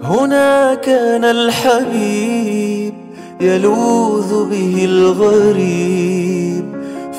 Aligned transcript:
هنا 0.00 0.74
كان 0.74 1.24
الحبيب 1.24 2.94
يلوذ 3.40 4.50
به 4.50 4.84
الغريب 4.84 6.64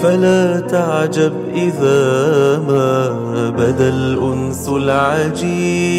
فلا 0.03 0.59
تعجب 0.59 1.33
إذا 1.55 2.57
ما 2.67 3.09
بدا 3.49 3.89
الأنس 3.89 4.69
العجيب. 4.69 5.93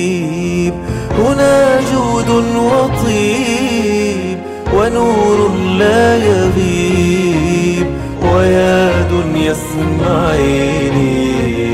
هنا 1.18 1.80
جود 1.92 2.30
وطيب 2.56 4.38
ونور 4.74 5.50
لا 5.78 6.16
يغيب 6.16 7.86
ويا 8.34 9.02
دنيا 9.02 9.52
اسمعيني 9.52 11.14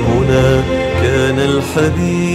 هنا 0.02 0.62
كان 1.02 1.38
الحبيب. 1.38 2.29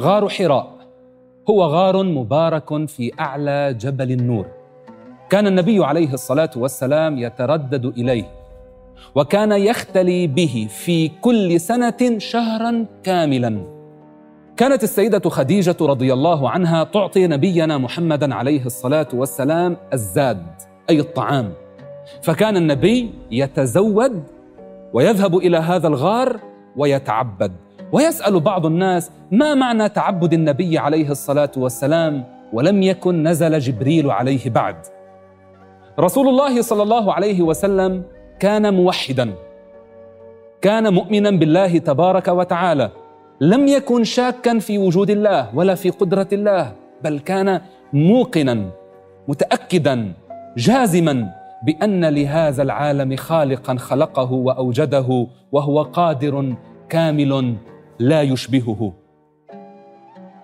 غار 0.00 0.28
حراء 0.28 0.70
هو 1.50 1.64
غار 1.64 2.02
مبارك 2.02 2.88
في 2.88 3.12
أعلى 3.20 3.74
جبل 3.80 4.12
النور. 4.12 4.46
كان 5.30 5.46
النبي 5.46 5.84
عليه 5.84 6.14
الصلاة 6.14 6.50
والسلام 6.56 7.18
يتردد 7.18 7.86
إليه 7.86 8.24
وكان 9.14 9.52
يختلي 9.52 10.26
به 10.26 10.68
في 10.70 11.08
كل 11.08 11.60
سنة 11.60 12.18
شهرا 12.18 12.86
كاملا. 13.02 13.62
كانت 14.56 14.82
السيدة 14.82 15.30
خديجة 15.30 15.76
رضي 15.80 16.12
الله 16.12 16.50
عنها 16.50 16.84
تعطي 16.84 17.26
نبينا 17.26 17.78
محمدا 17.78 18.34
عليه 18.34 18.66
الصلاة 18.66 19.08
والسلام 19.14 19.76
الزاد 19.92 20.46
أي 20.90 21.00
الطعام. 21.00 21.52
فكان 22.22 22.56
النبي 22.56 23.10
يتزود 23.30 24.22
ويذهب 24.92 25.36
إلى 25.36 25.56
هذا 25.56 25.88
الغار 25.88 26.49
ويتعبد. 26.76 27.52
ويسأل 27.92 28.40
بعض 28.40 28.66
الناس 28.66 29.10
ما 29.30 29.54
معنى 29.54 29.88
تعبد 29.88 30.32
النبي 30.32 30.78
عليه 30.78 31.10
الصلاة 31.10 31.50
والسلام 31.56 32.24
ولم 32.52 32.82
يكن 32.82 33.22
نزل 33.22 33.58
جبريل 33.58 34.10
عليه 34.10 34.50
بعد. 34.50 34.76
رسول 35.98 36.28
الله 36.28 36.62
صلى 36.62 36.82
الله 36.82 37.14
عليه 37.14 37.42
وسلم 37.42 38.02
كان 38.38 38.74
موحدا. 38.74 39.34
كان 40.60 40.94
مؤمنا 40.94 41.30
بالله 41.30 41.78
تبارك 41.78 42.28
وتعالى. 42.28 42.90
لم 43.40 43.68
يكن 43.68 44.04
شاكا 44.04 44.58
في 44.58 44.78
وجود 44.78 45.10
الله 45.10 45.48
ولا 45.54 45.74
في 45.74 45.90
قدرة 45.90 46.28
الله 46.32 46.72
بل 47.04 47.18
كان 47.18 47.60
موقنا 47.92 48.70
متأكدا 49.28 50.12
جازما. 50.56 51.39
بأن 51.62 52.04
لهذا 52.04 52.62
العالم 52.62 53.16
خالقا 53.16 53.76
خلقه 53.76 54.32
وأوجده 54.32 55.26
وهو 55.52 55.82
قادر 55.82 56.54
كامل 56.88 57.54
لا 57.98 58.22
يشبهه. 58.22 58.92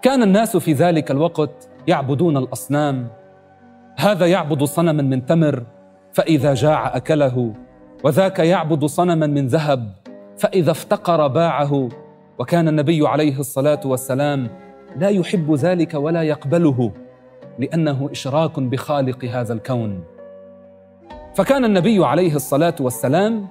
كان 0.03 0.23
الناس 0.23 0.57
في 0.57 0.73
ذلك 0.73 1.11
الوقت 1.11 1.69
يعبدون 1.87 2.37
الأصنام. 2.37 3.09
هذا 3.97 4.27
يعبد 4.27 4.65
صنما 4.65 5.03
من 5.03 5.27
تمر 5.27 5.63
فإذا 6.13 6.55
جاع 6.55 6.97
أكله 6.97 7.55
وذاك 8.05 8.39
يعبد 8.39 8.85
صنما 8.85 9.27
من 9.27 9.47
ذهب 9.47 9.93
فإذا 10.39 10.71
افتقر 10.71 11.27
باعه. 11.27 11.89
وكان 12.39 12.69
النبي 12.69 13.09
عليه 13.09 13.41
الصلاة 13.41 13.81
والسلام 13.85 14.49
لا 14.97 15.09
يحب 15.09 15.55
ذلك 15.55 15.95
ولا 15.95 16.23
يقبله 16.23 16.93
لأنه 17.59 18.09
إشراك 18.13 18.61
بخالق 18.61 19.25
هذا 19.25 19.53
الكون. 19.53 20.16
فكان 21.37 21.65
النبي 21.65 22.05
عليه 22.05 22.35
الصلاة 22.35 22.75
والسلام 22.81 23.47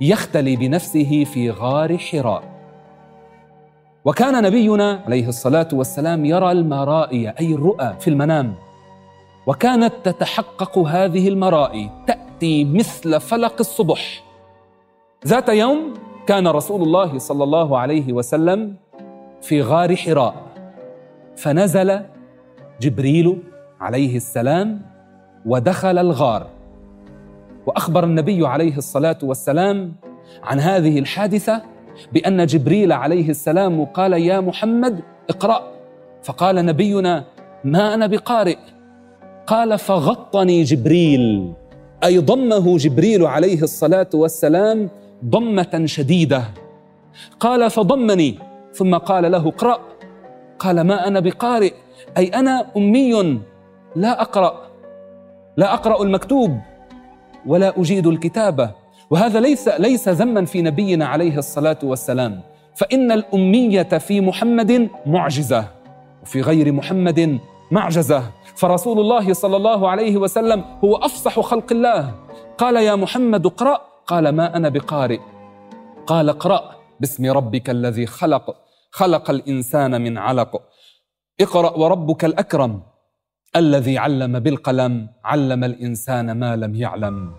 يختلي 0.00 0.56
بنفسه 0.56 1.24
في 1.24 1.50
غار 1.50 1.98
حراء. 1.98 2.42
وكان 4.04 4.42
نبينا 4.42 5.02
عليه 5.06 5.28
الصلاة 5.28 5.68
والسلام 5.72 6.24
يرى 6.24 6.52
المرائي 6.52 7.28
أي 7.28 7.54
الرؤى 7.54 7.94
في 8.00 8.08
المنام. 8.10 8.54
وكانت 9.46 9.92
تتحقق 10.04 10.78
هذه 10.78 11.28
المرائي 11.28 11.90
تأتي 12.06 12.64
مثل 12.64 13.20
فلق 13.20 13.54
الصبح. 13.60 14.24
ذات 15.26 15.48
يوم 15.48 15.94
كان 16.26 16.48
رسول 16.48 16.82
الله 16.82 17.18
صلى 17.18 17.44
الله 17.44 17.78
عليه 17.78 18.12
وسلم 18.12 18.76
في 19.42 19.62
غار 19.62 19.96
حراء. 19.96 20.34
فنزل 21.36 22.00
جبريل 22.80 23.42
عليه 23.80 24.16
السلام 24.16 24.82
ودخل 25.46 25.98
الغار. 25.98 26.46
وأخبر 27.66 28.04
النبي 28.04 28.46
عليه 28.46 28.76
الصلاة 28.76 29.18
والسلام 29.22 29.92
عن 30.42 30.60
هذه 30.60 30.98
الحادثة 30.98 31.62
بأن 32.12 32.46
جبريل 32.46 32.92
عليه 32.92 33.28
السلام 33.28 33.84
قال 33.84 34.12
يا 34.12 34.40
محمد 34.40 35.00
اقرأ. 35.30 35.74
فقال 36.22 36.66
نبينا 36.66 37.24
ما 37.64 37.94
أنا 37.94 38.06
بقارئ. 38.06 38.56
قال 39.46 39.78
فغطني 39.78 40.62
جبريل. 40.62 41.52
أي 42.04 42.18
ضمه 42.18 42.76
جبريل 42.76 43.26
عليه 43.26 43.62
الصلاة 43.62 44.08
والسلام 44.14 44.90
ضمة 45.24 45.82
شديدة. 45.84 46.44
قال 47.40 47.70
فضمني. 47.70 48.38
ثم 48.72 48.94
قال 48.94 49.32
له 49.32 49.48
اقرأ. 49.48 49.78
قال 50.58 50.80
ما 50.80 51.08
أنا 51.08 51.20
بقارئ. 51.20 51.72
أي 52.18 52.26
أنا 52.26 52.66
أمي. 52.76 53.40
لا 53.96 54.22
أقرأ. 54.22 54.60
لا 55.56 55.74
أقرأ 55.74 56.02
المكتوب. 56.02 56.58
ولا 57.46 57.80
أجيد 57.80 58.06
الكتابة. 58.06 58.70
وهذا 59.10 59.40
ليس 59.40 59.68
ليس 59.68 60.08
ذما 60.08 60.44
في 60.44 60.62
نبينا 60.62 61.06
عليه 61.06 61.38
الصلاة 61.38 61.78
والسلام. 61.82 62.40
فإن 62.74 63.12
الأمية 63.12 63.82
في 63.82 64.20
محمد 64.20 64.88
معجزة 65.06 65.64
وفي 66.22 66.40
غير 66.40 66.72
محمد 66.72 67.38
معجزة. 67.70 68.22
فرسول 68.56 69.00
الله 69.00 69.32
صلى 69.32 69.56
الله 69.56 69.90
عليه 69.90 70.16
وسلم 70.16 70.64
هو 70.84 70.96
أفصح 70.96 71.40
خلق 71.40 71.72
الله. 71.72 72.14
قال 72.58 72.76
يا 72.76 72.94
محمد 72.94 73.46
اقرأ. 73.46 73.80
قال 74.06 74.28
ما 74.28 74.56
أنا 74.56 74.68
بقارئ. 74.68 75.18
قال 76.06 76.28
اقرأ. 76.28 76.70
باسم 77.00 77.32
ربك 77.32 77.70
الذي 77.70 78.06
خلق. 78.06 78.56
خلق 78.90 79.30
الإنسان 79.30 80.00
من 80.00 80.18
علق. 80.18 80.62
اقرأ 81.40 81.78
وربك 81.78 82.24
الأكرم. 82.24 82.82
الذي 83.56 83.98
علم 83.98 84.38
بالقلم 84.38 85.08
علم 85.24 85.64
الإنسان 85.64 86.32
ما 86.32 86.56
لم 86.56 86.74
يعلم. 86.74 87.32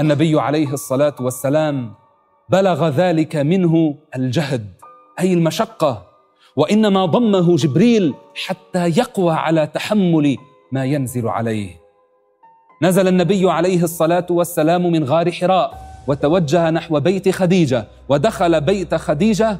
النبي 0.00 0.40
عليه 0.40 0.72
الصلاة 0.72 1.14
والسلام 1.20 1.94
بلغ 2.48 2.88
ذلك 2.88 3.36
منه 3.36 3.94
الجهد 4.16 4.66
أي 5.20 5.32
المشقة 5.32 6.06
وإنما 6.56 7.06
ضمه 7.06 7.56
جبريل 7.56 8.14
حتى 8.34 8.88
يقوى 8.88 9.34
على 9.34 9.66
تحمل 9.66 10.36
ما 10.72 10.84
ينزل 10.84 11.28
عليه. 11.28 11.70
نزل 12.82 13.08
النبي 13.08 13.50
عليه 13.50 13.82
الصلاة 13.84 14.26
والسلام 14.30 14.92
من 14.92 15.04
غار 15.04 15.32
حراء 15.32 15.94
وتوجه 16.06 16.70
نحو 16.70 17.00
بيت 17.00 17.28
خديجة 17.28 17.86
ودخل 18.08 18.60
بيت 18.60 18.94
خديجة 18.94 19.58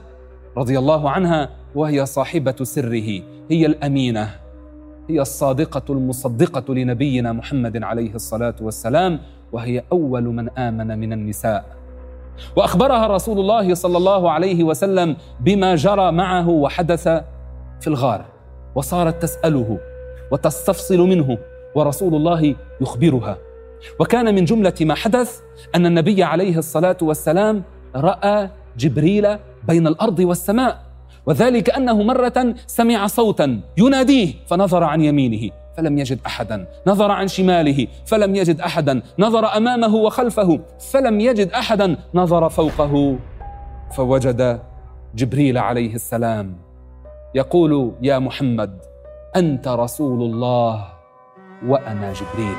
رضي 0.56 0.78
الله 0.78 1.10
عنها 1.10 1.50
وهي 1.74 2.06
صاحبة 2.06 2.56
سره 2.62 3.22
هي 3.50 3.66
الأمينة. 3.66 4.43
هي 5.10 5.20
الصادقة 5.20 5.92
المصدقة 5.92 6.74
لنبينا 6.74 7.32
محمد 7.32 7.82
عليه 7.82 8.14
الصلاة 8.14 8.54
والسلام 8.60 9.20
وهي 9.52 9.82
أول 9.92 10.22
من 10.22 10.48
آمن 10.58 10.98
من 10.98 11.12
النساء. 11.12 11.64
وأخبرها 12.56 13.06
رسول 13.06 13.38
الله 13.40 13.74
صلى 13.74 13.96
الله 13.96 14.30
عليه 14.30 14.64
وسلم 14.64 15.16
بما 15.40 15.74
جرى 15.74 16.12
معه 16.12 16.48
وحدث 16.48 17.08
في 17.80 17.86
الغار 17.86 18.24
وصارت 18.74 19.22
تسأله 19.22 19.78
وتستفصل 20.32 20.98
منه 20.98 21.38
ورسول 21.74 22.14
الله 22.14 22.54
يخبرها. 22.80 23.38
وكان 24.00 24.34
من 24.34 24.44
جملة 24.44 24.74
ما 24.80 24.94
حدث 24.94 25.40
أن 25.74 25.86
النبي 25.86 26.22
عليه 26.22 26.58
الصلاة 26.58 26.96
والسلام 27.02 27.62
رأى 27.96 28.48
جبريل 28.78 29.36
بين 29.68 29.86
الأرض 29.86 30.18
والسماء. 30.18 30.82
وذلك 31.26 31.70
أنه 31.70 32.02
مرة 32.02 32.54
سمع 32.66 33.06
صوتا 33.06 33.60
يناديه 33.76 34.34
فنظر 34.46 34.84
عن 34.84 35.00
يمينه 35.00 35.50
فلم 35.76 35.98
يجد 35.98 36.18
أحدا. 36.26 36.66
نظر 36.86 37.10
عن 37.10 37.28
شماله 37.28 37.86
فلم 38.06 38.34
يجد 38.34 38.60
أحدا. 38.60 39.02
نظر 39.18 39.56
أمامه 39.56 39.94
وخلفه 39.94 40.60
فلم 40.92 41.20
يجد 41.20 41.48
أحدا. 41.48 41.96
نظر 42.14 42.48
فوقه 42.48 43.18
فوجد 43.96 44.60
جبريل 45.14 45.58
عليه 45.58 45.94
السلام 45.94 46.56
يقول 47.34 47.92
يا 48.02 48.18
محمد 48.18 48.78
أنت 49.36 49.68
رسول 49.68 50.22
الله 50.22 50.86
وأنا 51.66 52.12
جبريل. 52.12 52.56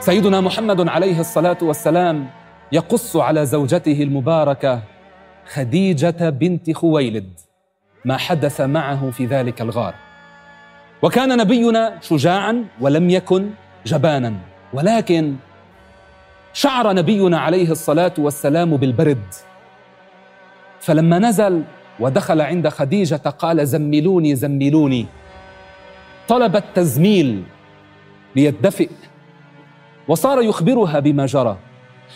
سيدنا 0.00 0.40
محمد 0.40 0.88
عليه 0.88 1.20
الصلاة 1.20 1.58
والسلام 1.62 2.26
يقص 2.72 3.16
على 3.16 3.46
زوجته 3.46 4.02
المباركة 4.02 4.82
خديجة 5.46 6.30
بنت 6.30 6.70
خويلد 6.70 7.40
ما 8.04 8.16
حدث 8.16 8.60
معه 8.60 9.10
في 9.10 9.26
ذلك 9.26 9.60
الغار. 9.60 9.94
وكان 11.02 11.36
نبينا 11.38 11.98
شجاعا 12.00 12.64
ولم 12.80 13.10
يكن 13.10 13.50
جبانا 13.86 14.34
ولكن 14.72 15.34
شعر 16.52 16.92
نبينا 16.92 17.38
عليه 17.38 17.70
الصلاة 17.70 18.12
والسلام 18.18 18.76
بالبرد. 18.76 19.34
فلما 20.80 21.18
نزل 21.18 21.62
ودخل 22.00 22.40
عند 22.40 22.68
خديجة 22.68 23.16
قال 23.16 23.66
زملوني 23.66 24.34
زملوني 24.34 25.06
طلب 26.28 26.56
التزميل 26.56 27.42
ليدفئ 28.36 28.90
وصار 30.08 30.42
يخبرها 30.42 31.00
بما 31.00 31.26
جرى. 31.26 31.56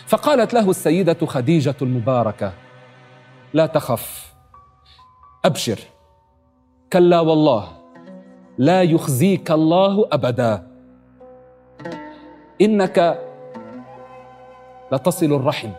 فقالت 0.07 0.53
له 0.53 0.69
السيدة 0.69 1.25
خديجة 1.25 1.75
المباركة 1.81 2.53
لا 3.53 3.65
تخف. 3.65 4.33
أبشر. 5.45 5.79
كلا 6.93 7.19
والله 7.19 7.67
لا 8.57 8.81
يخزيك 8.81 9.51
الله 9.51 10.07
أبدا. 10.11 10.67
إنك 12.61 13.19
لتصل 14.91 15.25
الرحم. 15.25 15.69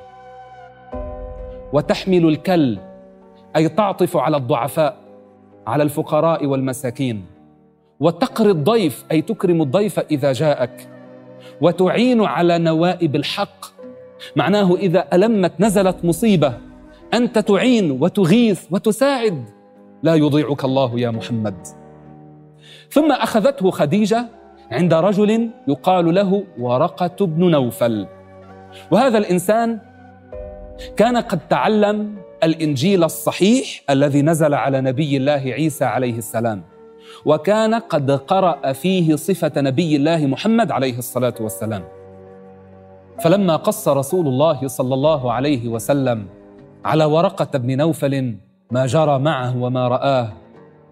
وتحمل 1.72 2.28
الكل 2.28 2.78
أي 3.56 3.68
تعطف 3.68 4.16
على 4.16 4.36
الضعفاء 4.36 4.96
على 5.66 5.82
الفقراء 5.82 6.46
والمساكين. 6.46 7.26
وتقري 8.00 8.50
الضيف 8.50 9.04
أي 9.10 9.22
تكرم 9.22 9.62
الضيف 9.62 9.98
إذا 9.98 10.32
جاءك. 10.32 10.88
وتعين 11.60 12.24
على 12.24 12.58
نوائب 12.58 13.16
الحق. 13.16 13.66
معناه 14.36 14.74
إذا 14.74 15.08
ألمت 15.12 15.52
نزلت 15.60 16.04
مصيبة. 16.04 16.69
أنت 17.14 17.38
تعين 17.38 17.90
وتغيث 17.90 18.66
وتساعد. 18.70 19.44
لا 20.02 20.14
يضيعك 20.14 20.64
الله 20.64 21.00
يا 21.00 21.10
محمد. 21.10 21.66
ثم 22.90 23.12
أخذته 23.12 23.70
خديجة 23.70 24.26
عند 24.70 24.94
رجل 24.94 25.50
يقال 25.68 26.14
له 26.14 26.44
ورقة 26.58 27.26
بن 27.26 27.50
نوفل. 27.50 28.06
وهذا 28.90 29.18
الإنسان 29.18 29.78
كان 30.96 31.16
قد 31.16 31.40
تعلم 31.48 32.16
الإنجيل 32.44 33.04
الصحيح 33.04 33.82
الذي 33.90 34.22
نزل 34.22 34.54
على 34.54 34.80
نبي 34.80 35.16
الله 35.16 35.32
عيسى 35.32 35.84
عليه 35.84 36.18
السلام 36.18 36.62
وكان 37.24 37.74
قد 37.74 38.10
قرأ 38.10 38.72
فيه 38.72 39.16
صفة 39.16 39.52
نبي 39.56 39.96
الله 39.96 40.26
محمد 40.26 40.70
عليه 40.70 40.98
الصلاة 40.98 41.34
والسلام. 41.40 41.84
فلما 43.20 43.56
قص 43.56 43.88
رسول 43.88 44.26
الله 44.28 44.68
صلى 44.68 44.94
الله 44.94 45.32
عليه 45.32 45.68
وسلم 45.68 46.26
على 46.84 47.04
ورقة 47.04 47.58
بن 47.58 47.76
نوفل 47.76 48.34
ما 48.70 48.86
جرى 48.86 49.18
معه 49.18 49.62
وما 49.62 49.88
رآه. 49.88 50.32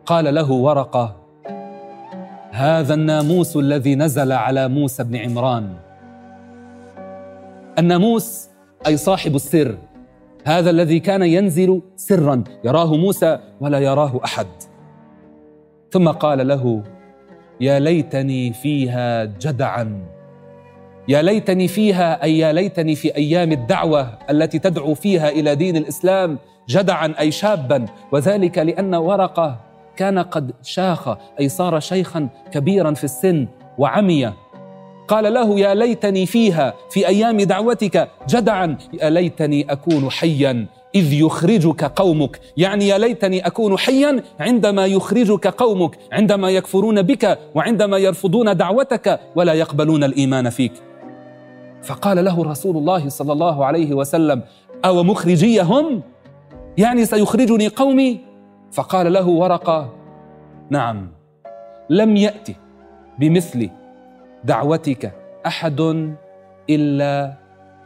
قال 0.06 0.34
له 0.34 0.52
ورقة 0.52 1.16
هذا 2.50 2.94
الناموس 2.94 3.56
الذي 3.56 3.94
نزل 3.94 4.32
على 4.32 4.68
موسى 4.68 5.04
بن 5.04 5.16
عمران. 5.16 5.74
الناموس 7.78 8.48
أي 8.86 8.96
صاحب 8.96 9.34
السر 9.34 9.78
هذا 10.44 10.70
الذي 10.70 11.00
كان 11.00 11.22
ينزل 11.22 11.82
سرا 11.96 12.44
يراه 12.64 12.96
موسى 12.96 13.38
ولا 13.60 13.78
يراه 13.78 14.20
أحد. 14.24 14.46
ثم 15.90 16.08
قال 16.08 16.48
له 16.48 16.82
يا 17.60 17.78
ليتني 17.78 18.52
فيها 18.52 19.24
جدعا. 19.24 20.17
يا 21.08 21.22
ليتني 21.22 21.68
فيها 21.68 22.22
أي 22.22 22.38
يا 22.38 22.52
ليتني 22.52 22.94
في 22.94 23.16
أيام 23.16 23.52
الدعوة 23.52 24.18
التي 24.30 24.58
تدعو 24.58 24.94
فيها 24.94 25.28
إلى 25.28 25.54
دين 25.54 25.76
الإسلام 25.76 26.38
جدعا 26.68 27.14
أي 27.20 27.30
شابا. 27.30 27.84
وذلك 28.12 28.58
لأن 28.58 28.94
ورقة 28.94 29.60
كان 29.96 30.18
قد 30.18 30.52
شاخ 30.62 31.08
أي 31.40 31.48
صار 31.48 31.80
شيخا 31.80 32.28
كبيرا 32.52 32.94
في 32.94 33.04
السن 33.04 33.46
وعمي. 33.78 34.32
قال 35.08 35.34
له 35.34 35.60
يا 35.60 35.74
ليتني 35.74 36.26
فيها 36.26 36.74
في 36.90 37.08
أيام 37.08 37.36
دعوتك 37.36 38.08
جدعا. 38.28 38.76
يا 39.02 39.10
ليتني 39.10 39.72
أكون 39.72 40.10
حيا 40.10 40.66
إذ 40.94 41.12
يخرجك 41.12 41.84
قومك. 41.84 42.40
يعني 42.56 42.88
يا 42.88 42.98
ليتني 42.98 43.46
أكون 43.46 43.78
حيا 43.78 44.22
عندما 44.40 44.86
يخرجك 44.86 45.46
قومك 45.46 45.98
عندما 46.12 46.50
يكفرون 46.50 47.02
بك 47.02 47.38
وعندما 47.54 47.98
يرفضون 47.98 48.56
دعوتك 48.56 49.20
ولا 49.36 49.52
يقبلون 49.52 50.04
الإيمان 50.04 50.50
فيك. 50.50 50.72
فقال 51.82 52.24
له 52.24 52.44
رسول 52.44 52.76
الله 52.76 53.08
صلى 53.08 53.32
الله 53.32 53.64
عليه 53.64 53.94
وسلم 53.94 54.42
أو 54.84 55.02
مخرجي 55.02 55.62
هم 55.62 56.02
يعني 56.78 57.04
سيخرجني 57.04 57.68
قومي؟ 57.68 58.20
فقال 58.72 59.12
له 59.12 59.28
ورقة 59.28 59.94
نعم 60.70 61.08
لم 61.90 62.16
يأتي 62.16 62.56
بمثل 63.18 63.70
دعوتك 64.44 65.12
أحد 65.46 65.80
إلا 66.70 67.34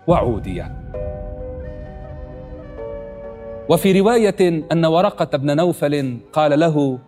وعوديه 0.07 0.83
وفي 3.69 4.01
رواية 4.01 4.65
أن 4.73 4.85
ورقة 4.85 5.39
بن 5.39 5.57
نوفل 5.57 6.19
قال 6.33 6.61
له 6.61 6.99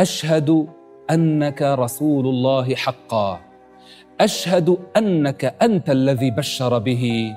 أشهد 0.00 0.66
أنك 1.10 1.62
رسول 1.62 2.26
الله 2.26 2.74
حقا. 2.74 3.49
أشهد 4.20 4.78
أنك 4.96 5.44
أنت 5.62 5.90
الذي 5.90 6.30
بشر 6.30 6.78
به 6.78 7.34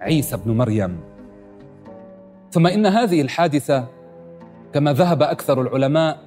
عيسى 0.00 0.36
بن 0.36 0.56
مريم. 0.56 1.00
ثم 2.50 2.66
إن 2.66 2.86
هذه 2.86 3.20
الحادثة 3.22 3.86
كما 4.74 4.92
ذهب 4.92 5.22
أكثر 5.22 5.60
العلماء 5.60 6.18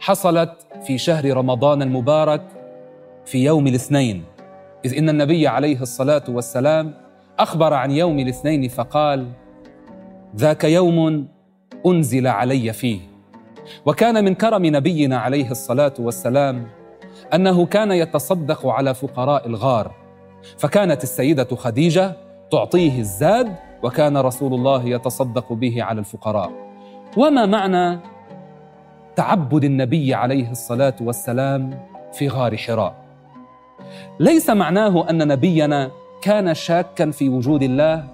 حصلت 0.00 0.52
في 0.86 0.98
شهر 0.98 1.36
رمضان 1.36 1.82
المبارك 1.82 2.42
في 3.24 3.44
يوم 3.44 3.66
الاثنين 3.66 4.24
إذ 4.84 4.98
إن 4.98 5.08
النبي 5.08 5.48
عليه 5.48 5.82
الصلاة 5.82 6.24
والسلام 6.28 6.94
أخبر 7.38 7.74
عن 7.74 7.90
يوم 7.90 8.18
الاثنين 8.18 8.68
فقال 8.68 9.28
ذاك 10.36 10.64
يوم 10.64 11.28
أنزل 11.86 12.26
علي 12.26 12.72
فيه 12.72 13.00
وكان 13.86 14.24
من 14.24 14.34
كرم 14.34 14.66
نبينا 14.66 15.18
عليه 15.18 15.50
الصلاة 15.50 15.94
والسلام 15.98 16.66
أنه 17.34 17.66
كان 17.66 17.92
يتصدق 17.92 18.66
على 18.66 18.94
فقراء 18.94 19.46
الغار 19.46 19.90
فكانت 20.58 21.02
السيدة 21.02 21.56
خديجة 21.56 22.16
تعطيه 22.50 22.98
الزاد 22.98 23.56
وكان 23.82 24.16
رسول 24.16 24.54
الله 24.54 24.84
يتصدق 24.84 25.52
به 25.52 25.82
على 25.82 26.00
الفقراء. 26.00 26.50
وما 27.16 27.46
معنى 27.46 27.98
تعبد 29.16 29.64
النبي 29.64 30.14
عليه 30.14 30.50
الصلاة 30.50 30.94
والسلام 31.00 31.78
في 32.12 32.28
غار 32.28 32.56
حراء؟ 32.56 32.94
ليس 34.20 34.50
معناه 34.50 35.10
أن 35.10 35.28
نبينا 35.28 35.90
كان 36.22 36.54
شاكا 36.54 37.10
في 37.10 37.28
وجود 37.28 37.62
الله 37.62 38.04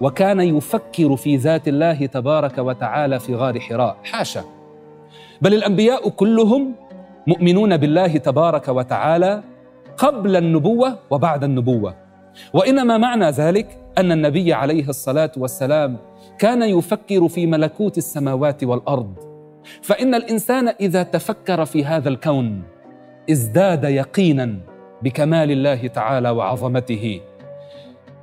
وكان 0.00 0.40
يفكر 0.40 1.16
في 1.16 1.36
ذات 1.36 1.68
الله 1.68 2.06
تبارك 2.06 2.58
وتعالى 2.58 3.20
في 3.20 3.34
غار 3.34 3.60
حراء. 3.60 3.96
حاشا. 4.04 4.44
بل 5.42 5.54
الأنبياء 5.54 6.08
كلهم 6.08 6.74
مؤمنون 7.26 7.76
بالله 7.76 8.16
تبارك 8.16 8.68
وتعالى 8.68 9.42
قبل 9.96 10.36
النبوة 10.36 10.98
وبعد 11.10 11.44
النبوة. 11.44 11.94
وإنما 12.54 12.98
معنى 12.98 13.30
ذلك 13.30 13.78
أن 13.98 14.12
النبي 14.12 14.52
عليه 14.52 14.88
الصلاة 14.88 15.32
والسلام 15.36 15.96
كان 16.38 16.62
يفكر 16.62 17.28
في 17.28 17.46
ملكوت 17.46 17.98
السماوات 17.98 18.64
والأرض. 18.64 19.14
فإن 19.82 20.14
الإنسان 20.14 20.68
إذا 20.68 21.02
تفكر 21.02 21.64
في 21.64 21.84
هذا 21.84 22.08
الكون 22.08 22.62
ازداد 23.30 23.84
يقينا 23.84 24.58
بكمال 25.02 25.50
الله 25.50 25.86
تعالى 25.86 26.30
وعظمته. 26.30 27.20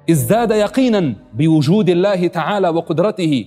ازداد 0.09 0.51
يقينا 0.51 1.13
بوجود 1.33 1.89
الله 1.89 2.27
تعالى 2.27 2.69
وقدرته. 2.69 3.45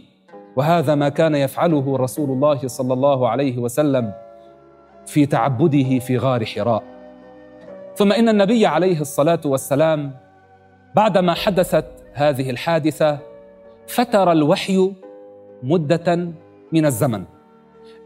وهذا 0.56 0.94
ما 0.94 1.08
كان 1.08 1.34
يفعله 1.34 1.96
رسول 1.96 2.30
الله 2.30 2.68
صلى 2.68 2.94
الله 2.94 3.28
عليه 3.28 3.58
وسلم. 3.58 4.12
في 5.06 5.26
تعبده 5.26 5.98
في 5.98 6.18
غار 6.18 6.44
حراء. 6.44 6.82
ثم 7.96 8.12
إن 8.12 8.28
النبي 8.28 8.66
عليه 8.66 9.00
الصلاة 9.00 9.40
والسلام 9.44 10.12
بعدما 10.96 11.34
حدثت 11.34 11.86
هذه 12.12 12.50
الحادثة 12.50 13.18
فتر 13.86 14.32
الوحي 14.32 14.92
مدة 15.62 16.28
من 16.72 16.86
الزمن 16.86 17.24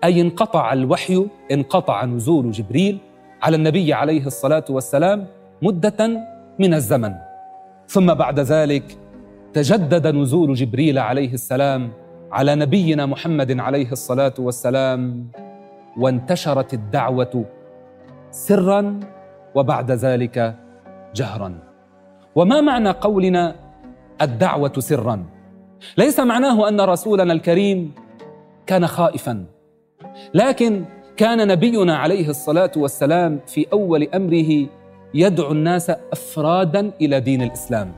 أي 0.05 0.21
انقطع 0.21 0.73
الوحي 0.73 1.27
انقطع 1.53 2.05
نزول 2.05 2.51
جبريل 2.51 2.99
على 3.43 3.57
النبي 3.57 3.93
عليه 3.93 4.27
الصلاة 4.27 4.65
والسلام 4.71 5.27
مدة 5.63 6.27
من 6.59 6.75
الزمن. 6.75 7.15
ثم 7.87 8.15
بعد 8.15 8.41
ذلك 8.41 8.99
تجدد 9.53 10.07
نزول 10.07 10.55
جبريل 10.55 10.99
عليه 10.99 11.33
السلام 11.33 11.91
على 12.33 12.55
نبينا 12.55 13.07
محمد 13.07 13.61
عليه 13.61 13.93
الصلاة 13.93 14.35
والسلام 14.39 15.29
وانتشرت 15.99 16.75
الدعوة 16.75 17.45
سرا 18.31 19.01
وبعد 19.55 19.91
ذلك 19.91 20.57
جهرا. 21.15 21.59
وما 22.35 22.61
معنى 22.61 22.91
قولنا 22.91 23.55
الدعوة 24.23 24.73
سرا؟ 24.79 25.25
ليس 25.99 26.21
معناه 26.21 26.69
أن 26.69 26.81
رسولنا 26.81 27.33
الكريم 27.33 27.95
كان 28.67 28.87
خائفا 28.87 29.45
لكن 30.35 30.85
كان 31.17 31.49
نبينا 31.49 31.97
عليه 31.97 32.29
الصلاة 32.29 32.71
والسلام 32.77 33.41
في 33.47 33.67
أول 33.73 34.09
أمره 34.15 34.67
يدعو 35.15 35.53
الناس 35.53 35.91
افرادا 35.91 36.93
إلى 37.01 37.21
دين 37.21 37.43
الإسلام. 37.43 37.93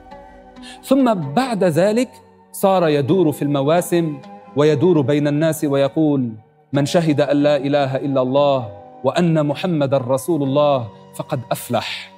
ثم 0.83 1.15
بعد 1.15 1.65
ذلك 1.65 2.09
صار 2.53 2.89
يدور 2.89 3.33
في 3.33 3.43
المواسم 3.43 4.19
ويدور 4.57 5.01
بين 5.01 5.29
الناس 5.29 5.65
ويقول 5.65 6.33
من 6.73 6.87
شهد 6.87 7.21
أن 7.21 7.37
لا 7.37 7.57
إله 7.57 7.97
إلا 7.97 8.23
الله 8.23 8.69
وأن 9.05 9.47
محمدا 9.47 9.99
رسول 9.99 10.43
الله 10.43 10.89
فقد 11.15 11.41
أفلح. 11.51 12.13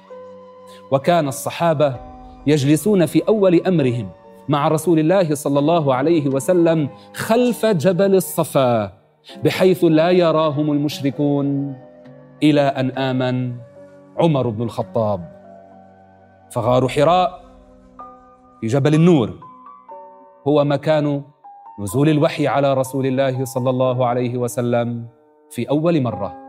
وكان 0.91 1.27
الصحابة 1.27 1.95
يجلسون 2.47 3.05
في 3.05 3.21
أول 3.27 3.67
أمرهم 3.67 4.09
مع 4.49 4.67
رسول 4.67 4.99
الله 4.99 5.35
صلى 5.35 5.59
الله 5.59 5.95
عليه 5.95 6.27
وسلم 6.27 6.89
خلف 7.13 7.65
جبل 7.65 8.15
الصفا 8.15 8.91
بحيث 9.43 9.83
لا 9.83 10.09
يراهم 10.09 10.71
المشركون 10.71 11.75
إلى 12.43 12.61
أن 12.61 12.91
آمن 12.91 13.55
عمر 14.17 14.49
بن 14.49 14.61
الخطاب. 14.63 15.33
فغار 16.51 16.87
حراء 16.87 17.43
في 18.61 18.67
جبل 18.67 18.93
النور 18.93 19.29
هو 20.47 20.63
مكان 20.63 21.23
نزول 21.79 22.09
الوحي 22.09 22.47
على 22.47 22.73
رسول 22.73 23.05
الله 23.05 23.45
صلى 23.45 23.69
الله 23.69 24.07
عليه 24.07 24.37
وسلم 24.37 25.07
في 25.49 25.69
أول 25.69 26.01
مرة. 26.01 26.42